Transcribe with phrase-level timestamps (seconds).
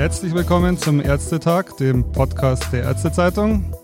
[0.00, 3.74] Herzlich willkommen zum Ärztetag, dem Podcast der Ärztezeitung.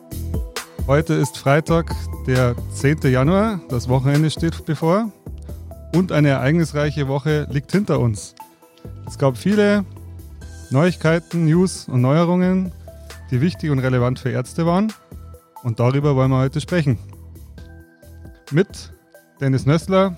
[0.87, 1.95] Heute ist Freitag,
[2.27, 3.03] der 10.
[3.03, 3.61] Januar.
[3.69, 5.13] Das Wochenende steht bevor.
[5.95, 8.35] Und eine ereignisreiche Woche liegt hinter uns.
[9.07, 9.85] Es gab viele
[10.71, 12.73] Neuigkeiten, News und Neuerungen,
[13.31, 14.93] die wichtig und relevant für Ärzte waren.
[15.63, 16.99] Und darüber wollen wir heute sprechen.
[18.51, 18.93] Mit
[19.41, 20.17] Dennis Nössler,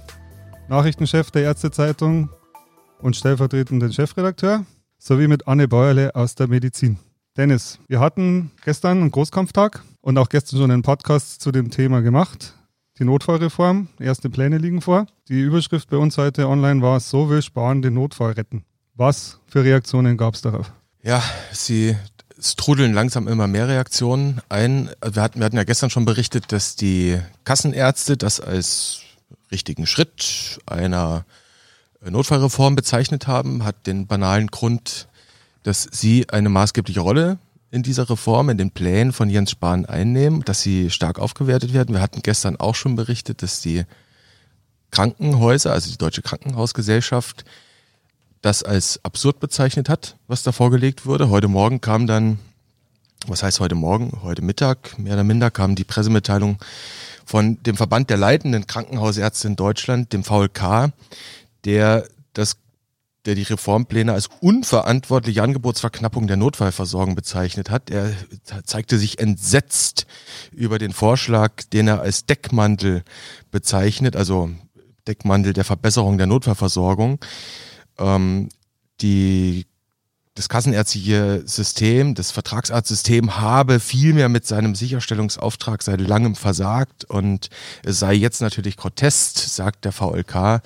[0.69, 2.31] Nachrichtenchef der Ärztezeitung
[3.01, 4.65] und stellvertretenden Chefredakteur,
[4.99, 6.99] sowie mit Anne Bäuerle aus der Medizin.
[7.37, 12.01] Dennis, wir hatten gestern einen Großkampftag und auch gestern schon einen Podcast zu dem Thema
[12.01, 12.55] gemacht.
[12.99, 15.07] Die Notfallreform, erste Pläne liegen vor.
[15.29, 18.65] Die Überschrift bei uns heute online war, so will Spahn den Notfall retten.
[18.99, 20.73] Was für Reaktionen gab es darauf?
[21.05, 21.97] Ja, sie
[22.37, 24.91] es trudeln langsam immer mehr Reaktionen ein.
[25.01, 29.03] Wir hatten, wir hatten ja gestern schon berichtet, dass die Kassenärzte das als
[29.53, 31.25] richtigen Schritt einer
[32.01, 35.07] Notfallreform bezeichnet haben, hat den banalen Grund,
[35.63, 37.39] dass sie eine maßgebliche Rolle
[37.71, 41.95] in dieser Reform, in den Plänen von Jens Spahn einnehmen, dass sie stark aufgewertet werden.
[41.95, 43.85] Wir hatten gestern auch schon berichtet, dass die
[44.91, 47.45] Krankenhäuser, also die Deutsche Krankenhausgesellschaft,
[48.49, 51.29] das als absurd bezeichnet hat, was da vorgelegt wurde.
[51.29, 52.39] Heute Morgen kam dann,
[53.27, 56.57] was heißt heute Morgen, heute Mittag, mehr oder minder, kam die Pressemitteilung
[57.27, 60.93] von dem Verband der leitenden Krankenhausärzte in Deutschland, dem VLK,
[61.67, 62.57] der das
[63.27, 67.91] der die Reformpläne als unverantwortliche Angebotsverknappung der Notfallversorgung bezeichnet hat.
[67.91, 68.13] Er
[68.65, 70.07] zeigte sich entsetzt
[70.53, 73.03] über den Vorschlag, den er als Deckmantel
[73.51, 74.49] bezeichnet, also
[75.07, 77.19] Deckmantel der Verbesserung der Notfallversorgung.
[77.99, 78.49] Ähm,
[79.01, 79.67] die
[80.39, 87.51] das kassenärztliche System, das Vertragsarztsystem habe vielmehr mit seinem Sicherstellungsauftrag seit langem versagt und
[87.85, 90.63] es sei jetzt natürlich grotesk, sagt der VLK,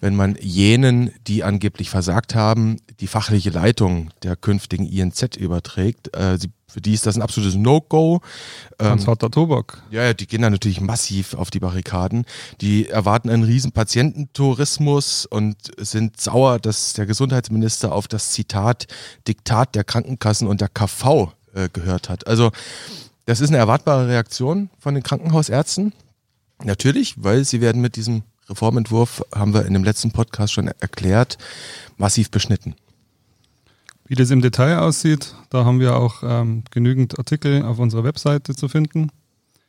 [0.00, 6.14] wenn man jenen, die angeblich versagt haben, die fachliche Leitung der künftigen INZ überträgt.
[6.14, 8.20] Äh, sie für die ist das ein absolutes No-Go.
[8.76, 9.82] Ganz ähm, harter Tobak.
[9.90, 12.26] Ja, ja, die gehen da natürlich massiv auf die Barrikaden.
[12.60, 18.88] Die erwarten einen riesen Patiententourismus und sind sauer, dass der Gesundheitsminister auf das Zitat
[19.26, 22.26] Diktat der Krankenkassen und der KV äh, gehört hat.
[22.26, 22.50] Also
[23.24, 25.94] das ist eine erwartbare Reaktion von den Krankenhausärzten.
[26.62, 31.38] Natürlich, weil sie werden mit diesem Reformentwurf, haben wir in dem letzten Podcast schon erklärt,
[31.96, 32.74] massiv beschnitten.
[34.08, 38.54] Wie das im Detail aussieht, da haben wir auch ähm, genügend Artikel auf unserer Webseite
[38.54, 39.10] zu finden,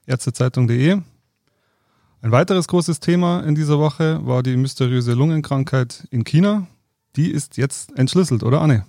[0.06, 1.02] ärztezeitung.de.
[2.22, 6.68] Ein weiteres großes Thema in dieser Woche war die mysteriöse Lungenkrankheit in China.
[7.16, 8.86] Die ist jetzt entschlüsselt, oder Anne?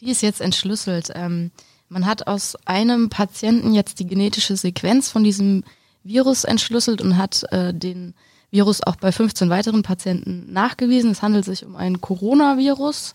[0.00, 1.10] Die ist jetzt entschlüsselt.
[1.14, 1.50] Ähm,
[1.90, 5.64] man hat aus einem Patienten jetzt die genetische Sequenz von diesem
[6.02, 8.14] Virus entschlüsselt und hat äh, den
[8.50, 11.10] Virus auch bei 15 weiteren Patienten nachgewiesen.
[11.10, 13.14] Es handelt sich um ein Coronavirus.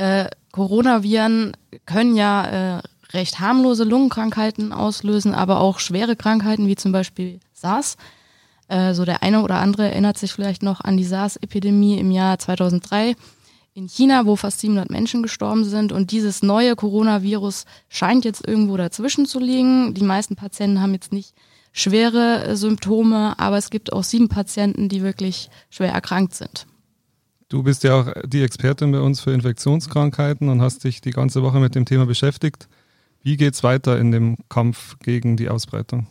[0.00, 1.52] Äh, Coronaviren
[1.84, 7.98] können ja äh, recht harmlose Lungenkrankheiten auslösen, aber auch schwere Krankheiten wie zum Beispiel SARS.
[8.68, 12.38] Äh, so der eine oder andere erinnert sich vielleicht noch an die SARS-Epidemie im Jahr
[12.38, 13.14] 2003
[13.74, 15.92] in China, wo fast 700 Menschen gestorben sind.
[15.92, 19.92] Und dieses neue Coronavirus scheint jetzt irgendwo dazwischen zu liegen.
[19.92, 21.34] Die meisten Patienten haben jetzt nicht
[21.72, 26.66] schwere äh, Symptome, aber es gibt auch sieben Patienten, die wirklich schwer erkrankt sind.
[27.50, 31.42] Du bist ja auch die Expertin bei uns für Infektionskrankheiten und hast dich die ganze
[31.42, 32.68] Woche mit dem Thema beschäftigt.
[33.24, 36.06] Wie geht es weiter in dem Kampf gegen die Ausbreitung?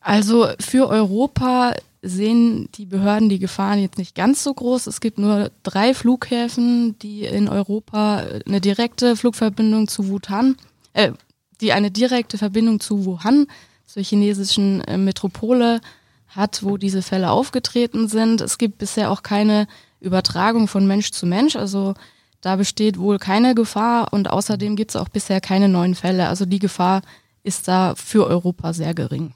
[0.00, 4.86] Also für Europa sehen die Behörden die Gefahren jetzt nicht ganz so groß.
[4.86, 10.56] Es gibt nur drei Flughäfen, die in Europa eine direkte Flugverbindung zu Wuhan,
[10.94, 11.12] äh,
[11.60, 13.48] die eine direkte Verbindung zu Wuhan,
[13.84, 15.82] zur chinesischen äh, Metropole
[16.28, 18.40] hat, wo diese Fälle aufgetreten sind.
[18.40, 19.66] Es gibt bisher auch keine
[20.00, 21.56] Übertragung von Mensch zu Mensch.
[21.56, 21.94] Also
[22.40, 26.28] da besteht wohl keine Gefahr und außerdem gibt es auch bisher keine neuen Fälle.
[26.28, 27.02] Also die Gefahr
[27.42, 29.34] ist da für Europa sehr gering.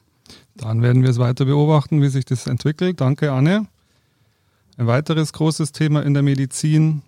[0.54, 3.00] Dann werden wir es weiter beobachten, wie sich das entwickelt.
[3.00, 3.66] Danke, Anne.
[4.76, 7.02] Ein weiteres großes Thema in der Medizin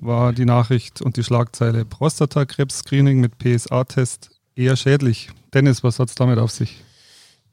[0.00, 5.30] war die Nachricht und die Schlagzeile Prostatakrebs-Screening mit PSA-Test eher schädlich.
[5.54, 6.82] Dennis, was hat es damit auf sich?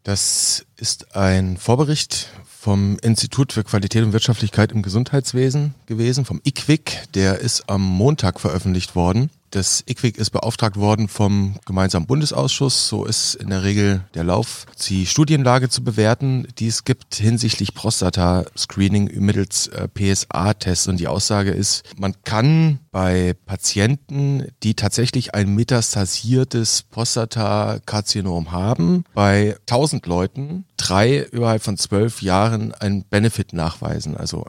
[0.03, 2.29] Das ist ein Vorbericht
[2.65, 7.13] vom Institut für Qualität und Wirtschaftlichkeit im Gesundheitswesen gewesen, vom IQWIC.
[7.13, 9.29] Der ist am Montag veröffentlicht worden.
[9.51, 12.87] Das IQWIC ist beauftragt worden vom gemeinsamen Bundesausschuss.
[12.87, 17.73] So ist in der Regel der Lauf, die Studienlage zu bewerten, die es gibt hinsichtlich
[17.73, 20.87] Prostata-Screening mittels äh, PSA-Tests.
[20.87, 29.55] Und die Aussage ist, man kann bei Patienten, die tatsächlich ein metastasiertes Prostatakarzinom haben, bei
[29.61, 34.17] 1000 Leuten drei überhalb von zwölf Jahren einen Benefit nachweisen.
[34.17, 34.45] Also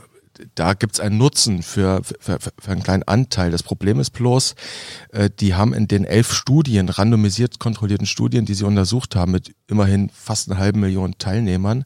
[0.55, 3.51] da gibt's einen Nutzen für, für, für einen kleinen Anteil.
[3.51, 4.55] Das Problem ist bloß,
[5.13, 9.55] äh, die haben in den elf Studien, randomisiert kontrollierten Studien, die sie untersucht haben, mit
[9.67, 11.85] immerhin fast einer halben Million Teilnehmern,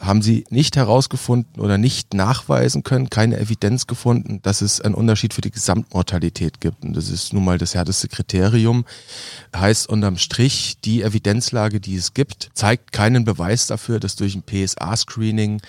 [0.00, 5.32] haben sie nicht herausgefunden oder nicht nachweisen können, keine Evidenz gefunden, dass es einen Unterschied
[5.34, 6.82] für die Gesamtmortalität gibt.
[6.84, 8.84] Und das ist nun mal das härteste Kriterium.
[9.54, 14.42] Heißt unterm Strich, die Evidenzlage, die es gibt, zeigt keinen Beweis dafür, dass durch ein
[14.42, 15.60] PSA-Screening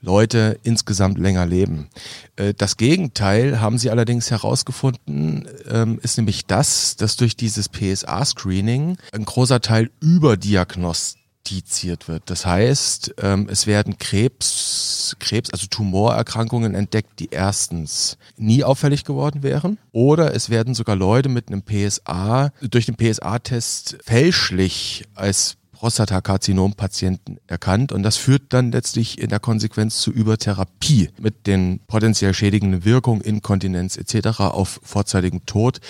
[0.00, 1.88] Leute insgesamt länger leben.
[2.36, 8.96] Äh, das Gegenteil haben sie allerdings herausgefunden, ähm, ist nämlich das, dass durch dieses PSA-Screening
[9.12, 12.22] ein großer Teil überdiagnostiziert diagnostiziert wird.
[12.26, 19.42] Das heißt, ähm, es werden Krebs, Krebs, also Tumorerkrankungen entdeckt, die erstens nie auffällig geworden
[19.42, 27.38] wären, oder es werden sogar Leute mit einem PSA durch den PSA-Test fälschlich als Prostatakarzinom-Patienten
[27.48, 32.84] erkannt und das führt dann letztlich in der Konsequenz zu Übertherapie mit den potenziell schädigenden
[32.84, 34.38] Wirkungen, Inkontinenz etc.
[34.38, 35.80] auf vorzeitigen Tod.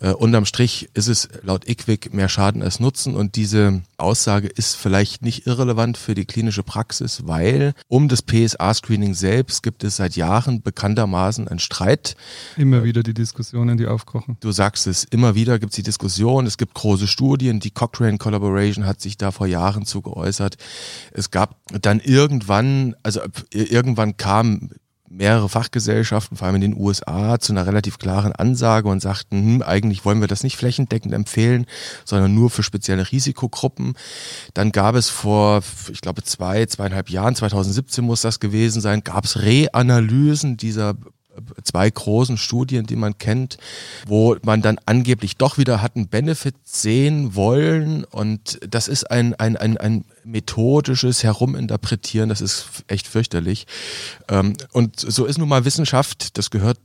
[0.00, 4.74] Äh, unterm Strich ist es laut IQWIC mehr Schaden als Nutzen und diese Aussage ist
[4.74, 10.16] vielleicht nicht irrelevant für die klinische Praxis, weil um das PSA-Screening selbst gibt es seit
[10.16, 12.16] Jahren bekanntermaßen einen Streit.
[12.56, 14.36] Immer wieder die Diskussionen, die aufkochen.
[14.40, 18.18] Du sagst es, immer wieder gibt es die Diskussion, es gibt große Studien, die Cochrane
[18.18, 20.56] Collaboration hat sich da vor Jahren zu geäußert.
[21.12, 23.20] Es gab dann irgendwann, also
[23.52, 24.70] irgendwann kam
[25.10, 29.62] mehrere Fachgesellschaften, vor allem in den USA, zu einer relativ klaren Ansage und sagten, hm,
[29.62, 31.66] eigentlich wollen wir das nicht flächendeckend empfehlen,
[32.04, 33.94] sondern nur für spezielle Risikogruppen.
[34.54, 39.24] Dann gab es vor, ich glaube, zwei, zweieinhalb Jahren, 2017 muss das gewesen sein, gab
[39.24, 40.94] es Reanalysen dieser
[41.62, 43.58] zwei großen Studien, die man kennt,
[44.06, 48.04] wo man dann angeblich doch wieder hat einen Benefit sehen wollen.
[48.04, 53.66] Und das ist ein, ein, ein, ein methodisches Heruminterpretieren, das ist echt fürchterlich.
[54.28, 56.78] Ähm, und so ist nun mal Wissenschaft, das gehört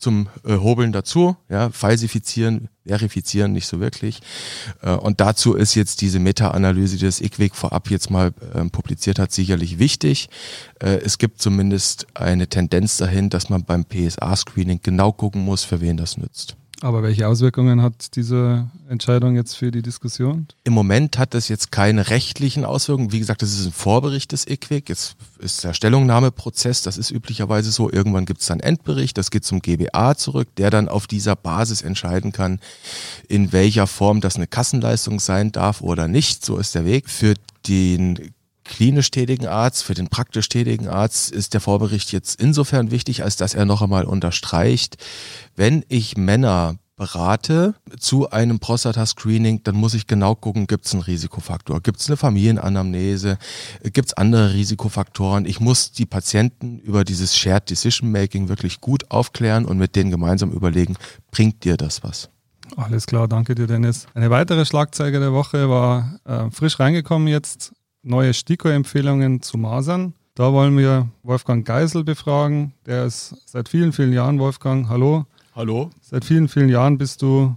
[0.00, 4.20] zum äh, Hobeln dazu, ja, falsifizieren, verifizieren nicht so wirklich.
[4.82, 9.18] Äh, und dazu ist jetzt diese Meta-Analyse, die das IQWIC vorab jetzt mal äh, publiziert
[9.18, 10.28] hat, sicherlich wichtig.
[10.80, 15.80] Äh, es gibt zumindest eine Tendenz dahin, dass man beim PSA-Screening genau gucken muss, für
[15.80, 16.56] wen das nützt.
[16.82, 20.46] Aber welche Auswirkungen hat diese Entscheidung jetzt für die Diskussion?
[20.64, 23.12] Im Moment hat das jetzt keine rechtlichen Auswirkungen.
[23.12, 24.88] Wie gesagt, das ist ein Vorbericht des IQWIC.
[24.88, 27.90] Jetzt ist der Stellungnahmeprozess, das ist üblicherweise so.
[27.90, 31.82] Irgendwann gibt es dann Endbericht, das geht zum GBA zurück, der dann auf dieser Basis
[31.82, 32.60] entscheiden kann,
[33.28, 36.44] in welcher Form das eine Kassenleistung sein darf oder nicht.
[36.44, 37.10] So ist der Weg.
[37.10, 37.34] Für
[37.68, 38.32] den
[38.64, 43.36] klinisch tätigen Arzt, für den praktisch tätigen Arzt ist der Vorbericht jetzt insofern wichtig, als
[43.36, 44.96] dass er noch einmal unterstreicht,
[45.56, 51.02] wenn ich Männer berate zu einem Prostata-Screening, dann muss ich genau gucken, gibt es einen
[51.02, 53.38] Risikofaktor, gibt es eine Familienanamnese,
[53.84, 55.46] gibt es andere Risikofaktoren.
[55.46, 60.10] Ich muss die Patienten über dieses Shared Decision Making wirklich gut aufklären und mit denen
[60.10, 60.96] gemeinsam überlegen,
[61.30, 62.28] bringt dir das was?
[62.76, 64.06] Alles klar, danke dir, Dennis.
[64.12, 70.14] Eine weitere Schlagzeile der Woche war äh, frisch reingekommen jetzt neue STIKO-Empfehlungen zu Masern.
[70.34, 72.72] Da wollen wir Wolfgang Geisel befragen.
[72.86, 75.26] Der ist seit vielen, vielen Jahren, Wolfgang, hallo.
[75.54, 75.90] Hallo.
[76.00, 77.56] Seit vielen, vielen Jahren bist du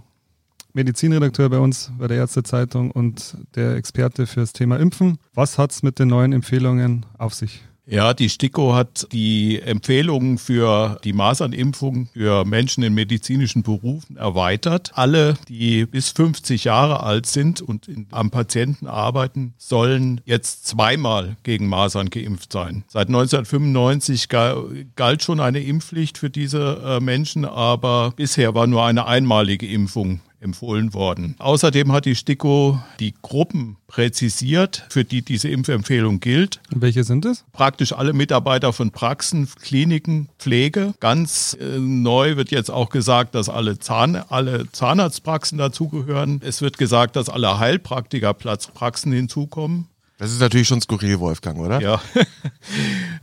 [0.72, 5.18] Medizinredakteur bei uns bei der Ärztezeitung und der Experte fürs Thema Impfen.
[5.32, 7.62] Was hat es mit den neuen Empfehlungen auf sich?
[7.86, 14.92] Ja, die STIKO hat die Empfehlungen für die Masernimpfung für Menschen in medizinischen Berufen erweitert.
[14.94, 21.36] Alle, die bis 50 Jahre alt sind und in, am Patienten arbeiten, sollen jetzt zweimal
[21.42, 22.84] gegen Masern geimpft sein.
[22.88, 29.06] Seit 1995 galt schon eine Impfpflicht für diese äh, Menschen, aber bisher war nur eine
[29.06, 31.34] einmalige Impfung empfohlen worden.
[31.38, 36.60] Außerdem hat die STIKO die Gruppen präzisiert, für die diese Impfempfehlung gilt.
[36.72, 37.44] Und welche sind es?
[37.52, 40.94] Praktisch alle Mitarbeiter von Praxen, Kliniken, Pflege.
[41.00, 46.40] Ganz äh, neu wird jetzt auch gesagt, dass alle, Zahn, alle Zahnarztpraxen dazugehören.
[46.44, 49.88] Es wird gesagt, dass alle Heilpraktikerpraxen hinzukommen.
[50.16, 51.80] Das ist natürlich schon skurril, Wolfgang, oder?
[51.80, 52.00] Ja.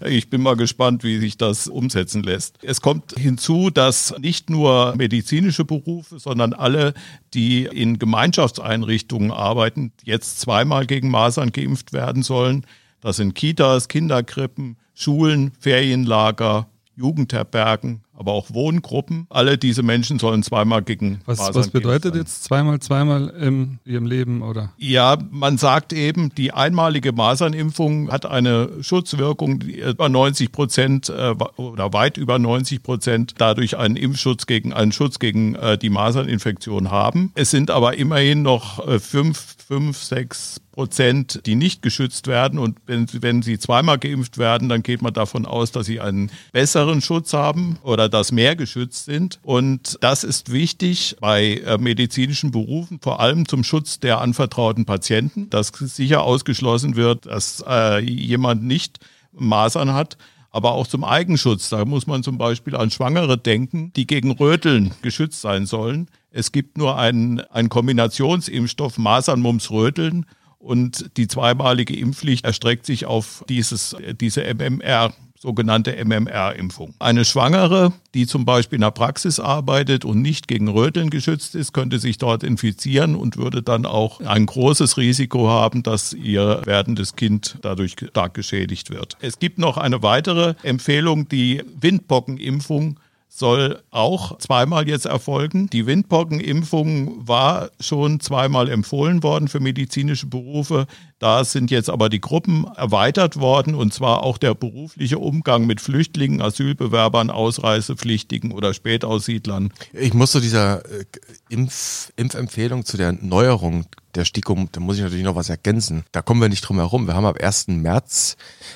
[0.03, 2.57] Ich bin mal gespannt, wie sich das umsetzen lässt.
[2.63, 6.95] Es kommt hinzu, dass nicht nur medizinische Berufe, sondern alle,
[7.35, 12.65] die in Gemeinschaftseinrichtungen arbeiten, jetzt zweimal gegen Masern geimpft werden sollen.
[12.99, 19.25] Das sind Kitas, Kinderkrippen, Schulen, Ferienlager, Jugendherbergen, aber auch Wohngruppen.
[19.31, 24.05] Alle diese Menschen sollen zweimal gegen Was, Masern was bedeutet jetzt zweimal, zweimal in Ihrem
[24.05, 24.71] Leben oder?
[24.77, 31.33] Ja, man sagt eben, die einmalige Masernimpfung hat eine Schutzwirkung, die über 90 Prozent äh,
[31.55, 36.91] oder weit über 90 Prozent dadurch einen Impfschutz gegen einen Schutz gegen äh, die Maserninfektion
[36.91, 37.31] haben.
[37.33, 42.57] Es sind aber immerhin noch äh, fünf, fünf, sechs Prozent, die nicht geschützt werden.
[42.57, 46.31] Und wenn, wenn sie zweimal geimpft werden, dann geht man davon aus, dass sie einen
[46.53, 49.39] besseren Schutz haben oder dass mehr geschützt sind.
[49.41, 55.49] Und das ist wichtig bei äh, medizinischen Berufen, vor allem zum Schutz der anvertrauten Patienten,
[55.49, 58.99] dass sicher ausgeschlossen wird, dass äh, jemand nicht
[59.33, 60.17] Masern hat
[60.51, 61.69] aber auch zum Eigenschutz.
[61.69, 66.09] Da muss man zum Beispiel an Schwangere denken, die gegen Röteln geschützt sein sollen.
[66.29, 70.25] Es gibt nur einen, einen Kombinationsimpfstoff Masern, Mumps, Röteln
[70.59, 76.93] und die zweimalige Impfpflicht erstreckt sich auf dieses, diese MMR sogenannte MMR-Impfung.
[76.99, 81.73] Eine Schwangere, die zum Beispiel in der Praxis arbeitet und nicht gegen Röteln geschützt ist,
[81.73, 87.15] könnte sich dort infizieren und würde dann auch ein großes Risiko haben, dass ihr werdendes
[87.15, 89.17] Kind dadurch stark geschädigt wird.
[89.19, 92.99] Es gibt noch eine weitere Empfehlung, die Windpockenimpfung
[93.33, 95.69] soll auch zweimal jetzt erfolgen.
[95.69, 100.85] Die Windpockenimpfung war schon zweimal empfohlen worden für medizinische Berufe.
[101.17, 105.79] Da sind jetzt aber die Gruppen erweitert worden und zwar auch der berufliche Umgang mit
[105.79, 109.71] Flüchtlingen, Asylbewerbern, Ausreisepflichtigen oder Spätaussiedlern.
[109.93, 111.05] Ich muss zu dieser äh,
[111.47, 113.85] Impf Impfempfehlung, zu der Neuerung
[114.15, 116.03] der STIKO, da muss ich natürlich noch was ergänzen.
[116.11, 117.07] Da kommen wir nicht drum herum.
[117.07, 117.69] Wir haben ab 1.
[117.69, 118.35] März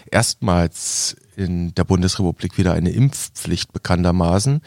[0.10, 4.62] erstmals in der Bundesrepublik wieder eine Impfpflicht bekanntermaßen.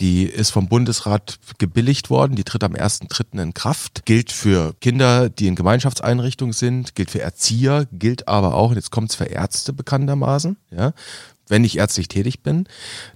[0.00, 3.40] Die ist vom Bundesrat gebilligt worden, die tritt am 1.3.
[3.40, 8.70] in Kraft, gilt für Kinder, die in Gemeinschaftseinrichtungen sind, gilt für Erzieher, gilt aber auch,
[8.70, 10.92] und jetzt kommt es für Ärzte bekanntermaßen, ja,
[11.48, 12.66] wenn ich ärztlich tätig bin.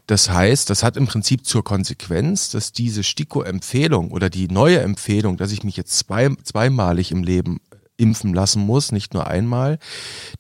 [0.07, 5.37] Das heißt, das hat im Prinzip zur Konsequenz, dass diese STIKO-Empfehlung oder die neue Empfehlung,
[5.37, 7.61] dass ich mich jetzt zwei, zweimalig im Leben
[7.97, 9.79] impfen lassen muss, nicht nur einmal,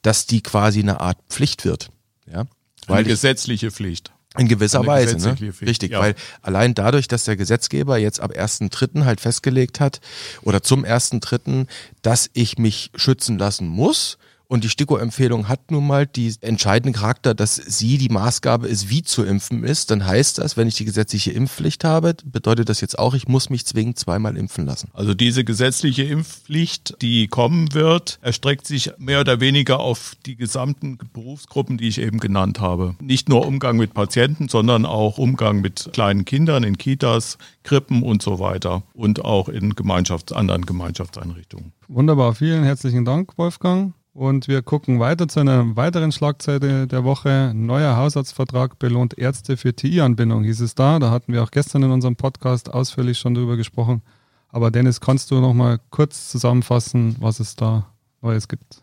[0.02, 1.90] dass die quasi eine Art Pflicht wird.
[2.32, 2.47] Ja?
[2.87, 4.12] Weil eine gesetzliche Pflicht.
[4.37, 5.37] In gewisser Eine Weise, ne?
[5.62, 6.00] Richtig, ja.
[6.00, 9.04] weil allein dadurch, dass der Gesetzgeber jetzt ab 1.3.
[9.04, 10.00] halt festgelegt hat
[10.42, 11.66] oder zum 1.3.,
[12.02, 14.18] dass ich mich schützen lassen muss.
[14.50, 19.02] Und die STIKO-Empfehlung hat nun mal die entscheidenden Charakter, dass sie die Maßgabe ist, wie
[19.02, 19.90] zu impfen ist.
[19.90, 23.50] Dann heißt das, wenn ich die gesetzliche Impfpflicht habe, bedeutet das jetzt auch, ich muss
[23.50, 24.88] mich zwingend zweimal impfen lassen.
[24.94, 30.96] Also diese gesetzliche Impfpflicht, die kommen wird, erstreckt sich mehr oder weniger auf die gesamten
[31.12, 32.94] Berufsgruppen, die ich eben genannt habe.
[33.00, 38.22] Nicht nur Umgang mit Patienten, sondern auch Umgang mit kleinen Kindern in Kitas, Krippen und
[38.22, 41.72] so weiter und auch in Gemeinschafts-, anderen Gemeinschaftseinrichtungen.
[41.86, 43.92] Wunderbar, vielen herzlichen Dank, Wolfgang.
[44.18, 47.52] Und wir gucken weiter zu einer weiteren Schlagzeile der Woche.
[47.54, 50.98] Neuer Hausarztvertrag belohnt Ärzte für TI-Anbindung, hieß es da.
[50.98, 54.02] Da hatten wir auch gestern in unserem Podcast ausführlich schon drüber gesprochen.
[54.48, 58.82] Aber Dennis, kannst du noch mal kurz zusammenfassen, was es da Neues gibt?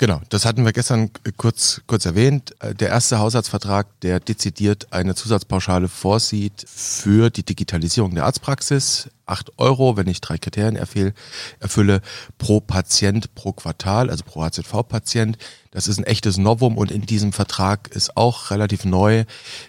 [0.00, 2.54] Genau, das hatten wir gestern kurz, kurz erwähnt.
[2.60, 9.10] Äh, Der erste Haushaltsvertrag, der dezidiert eine Zusatzpauschale vorsieht für die Digitalisierung der Arztpraxis.
[9.26, 11.12] Acht Euro, wenn ich drei Kriterien erfüll,
[11.58, 12.00] erfülle,
[12.38, 15.36] pro Patient pro Quartal, also pro HZV-Patient.
[15.70, 19.24] Das ist ein echtes Novum und in diesem Vertrag ist auch relativ neu,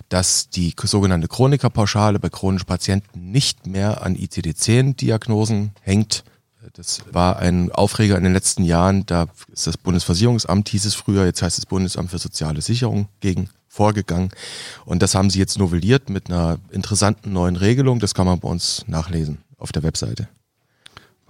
[0.08, 6.24] dass die sogenannte Chronikerpauschale bei chronischen Patienten nicht mehr an ICD-10-Diagnosen hängt,
[6.74, 9.06] das war ein Aufreger in den letzten Jahren.
[9.06, 13.50] Da ist das Bundesversicherungsamt, hieß es früher, jetzt heißt es Bundesamt für soziale Sicherung gegen
[13.68, 14.30] vorgegangen.
[14.86, 18.00] Und das haben sie jetzt novelliert mit einer interessanten neuen Regelung.
[18.00, 20.28] Das kann man bei uns nachlesen auf der Webseite.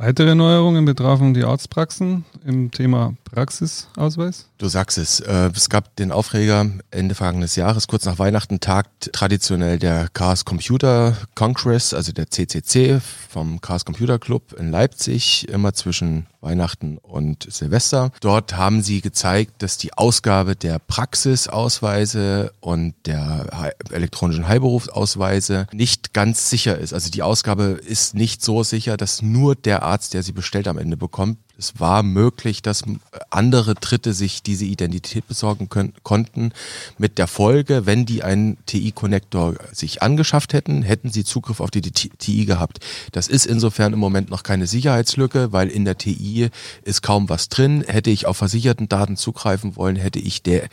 [0.04, 4.48] Weitere Neuerungen betrafen die Arztpraxen im Thema Praxisausweis.
[4.58, 9.14] Du sagst es, äh, es gab den Aufreger Ende vergangenes Jahres, kurz nach Weihnachten, tagt
[9.14, 15.74] traditionell der Chaos Computer Congress, also der CCC vom Chaos Computer Club in Leipzig, immer
[15.74, 18.12] zwischen Weihnachten und Silvester.
[18.20, 26.14] Dort haben sie gezeigt, dass die Ausgabe der Praxisausweise und der he- elektronischen Heilberufsausweise nicht
[26.14, 26.94] ganz sicher ist.
[26.94, 30.78] Also die Ausgabe ist nicht so sicher, dass nur der Arzt, der sie bestellt, am
[30.78, 31.38] Ende bekommt.
[31.62, 32.84] Es war möglich, dass
[33.30, 36.54] andere Dritte sich diese Identität besorgen können, konnten.
[36.98, 41.82] Mit der Folge, wenn die einen TI-Connector sich angeschafft hätten, hätten sie Zugriff auf die
[41.84, 42.80] TI gehabt.
[43.12, 46.50] Das ist insofern im Moment noch keine Sicherheitslücke, weil in der TI
[46.84, 47.84] ist kaum was drin.
[47.86, 50.68] Hätte ich auf versicherten Daten zugreifen wollen, hätte ich der,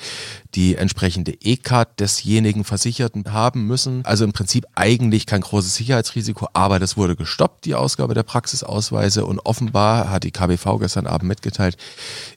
[0.55, 4.07] die entsprechende E-Card desjenigen Versicherten haben müssen.
[4.07, 9.27] Also im Prinzip eigentlich kein großes Sicherheitsrisiko, aber das wurde gestoppt, die Ausgabe der Praxisausweise
[9.27, 11.77] und offenbar hat die KBV gestern Abend mitgeteilt,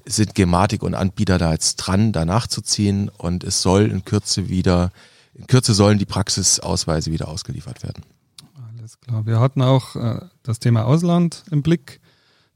[0.05, 4.91] sind Gematik und Anbieter da jetzt dran, da nachzuziehen und es soll in Kürze wieder
[5.33, 8.03] in Kürze sollen die Praxisausweise wieder ausgeliefert werden.
[8.77, 9.25] Alles klar.
[9.25, 11.99] Wir hatten auch äh, das Thema Ausland im Blick.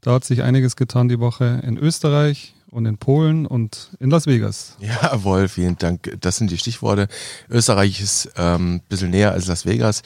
[0.00, 4.26] Da hat sich einiges getan die Woche in Österreich und in Polen und in Las
[4.26, 4.76] Vegas.
[4.80, 6.16] Jawohl, vielen Dank.
[6.20, 7.08] Das sind die Stichworte.
[7.48, 10.02] Österreich ist ähm, ein bisschen näher als Las Vegas.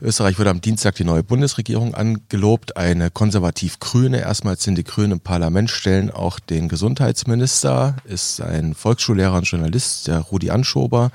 [0.00, 4.20] Österreich wurde am Dienstag die neue Bundesregierung angelobt, eine konservativ-grüne.
[4.20, 10.08] Erstmals sind die Grünen im Parlament, stellen auch den Gesundheitsminister, ist ein Volksschullehrer und Journalist,
[10.08, 11.10] der Rudi Anschober.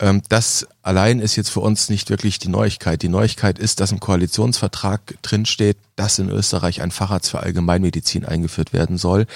[0.00, 3.02] Ähm, das allein ist jetzt für uns nicht wirklich die Neuigkeit.
[3.02, 8.72] Die Neuigkeit ist, dass im Koalitionsvertrag drinsteht, dass in Österreich ein Facharzt für Allgemeinmedizin eingeführt
[8.72, 9.26] werden soll.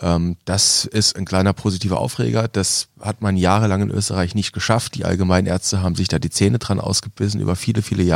[0.00, 2.48] Ähm, das ist ein kleiner positiver Aufreger.
[2.48, 4.94] Das hat man jahrelang in Österreich nicht geschafft.
[4.96, 8.13] Die Allgemeinärzte haben sich da die Zähne dran ausgebissen über viele, viele Jahre.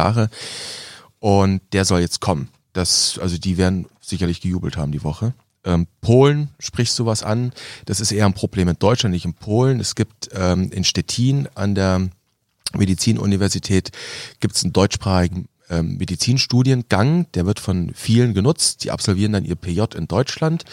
[1.20, 2.48] Und der soll jetzt kommen.
[2.72, 5.34] Das, also die werden sicherlich gejubelt haben die Woche.
[5.64, 7.52] Ähm, Polen spricht sowas an.
[7.86, 9.80] Das ist eher ein Problem in Deutschland, nicht in Polen.
[9.80, 12.08] Es gibt ähm, in Stettin an der
[12.74, 13.90] Medizinuniversität
[14.40, 18.84] gibt es einen deutschsprachigen ähm, Medizinstudiengang, der wird von vielen genutzt.
[18.84, 20.64] Die absolvieren dann ihr PJ in Deutschland.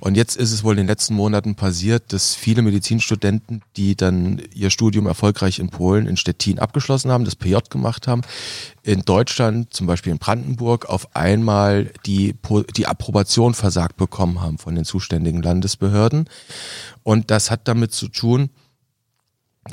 [0.00, 4.42] Und jetzt ist es wohl in den letzten Monaten passiert, dass viele Medizinstudenten, die dann
[4.54, 8.22] ihr Studium erfolgreich in Polen, in Stettin abgeschlossen haben, das PJ gemacht haben,
[8.82, 12.34] in Deutschland, zum Beispiel in Brandenburg, auf einmal die,
[12.76, 16.28] die Approbation versagt bekommen haben von den zuständigen Landesbehörden.
[17.02, 18.50] Und das hat damit zu tun,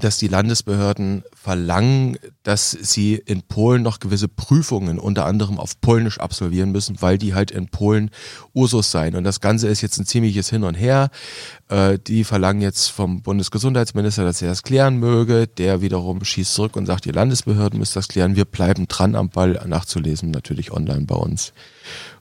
[0.02, 6.20] dass die Landesbehörden verlangen, dass sie in Polen noch gewisse Prüfungen unter anderem auf Polnisch
[6.20, 8.12] absolvieren müssen, weil die halt in Polen
[8.54, 9.16] Usus seien.
[9.16, 11.10] Und das Ganze ist jetzt ein ziemliches Hin und Her.
[11.70, 15.48] Äh, die verlangen jetzt vom Bundesgesundheitsminister, dass er das klären möge.
[15.48, 18.36] Der wiederum schießt zurück und sagt, die Landesbehörden müssen das klären.
[18.36, 21.52] Wir bleiben dran am Ball nachzulesen, natürlich online bei uns.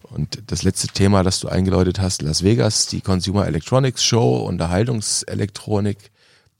[0.02, 6.10] Und das letzte Thema, das du eingeläutet hast, Las Vegas, die Consumer Electronics Show, Unterhaltungselektronik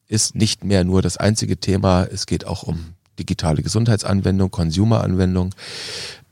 [0.09, 2.05] ist nicht mehr nur das einzige Thema.
[2.05, 5.55] Es geht auch um digitale Gesundheitsanwendung, Consumer-Anwendung.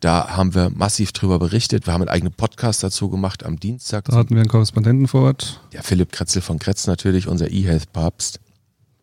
[0.00, 1.87] Da haben wir massiv drüber berichtet.
[1.87, 4.04] Wir haben einen eigenen Podcast dazu gemacht am Dienstag.
[4.06, 5.61] Da hatten wir einen Korrespondenten vor Ort.
[5.73, 8.40] Ja, Philipp Kretzel von Kretz natürlich, unser E-Health-Papst.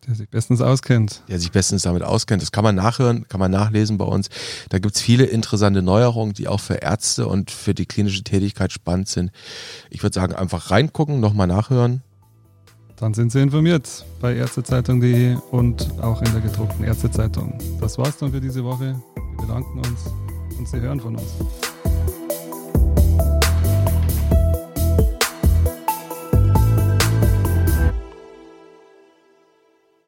[0.06, 1.22] Der sich bestens auskennt.
[1.28, 2.42] Der sich bestens damit auskennt.
[2.42, 4.28] Das kann man nachhören, kann man nachlesen bei uns.
[4.68, 9.08] Da gibt's viele interessante Neuerungen, die auch für Ärzte und für die klinische Tätigkeit spannend
[9.08, 9.30] sind.
[9.90, 12.02] Ich würde sagen, einfach reingucken, nochmal nachhören.
[12.96, 17.58] Dann sind Sie informiert bei ärztezeitung.de und auch in der gedruckten Ärztezeitung.
[17.80, 18.94] Das war's dann für diese Woche.
[19.14, 20.12] Wir bedanken uns
[20.58, 21.73] und Sie hören von uns.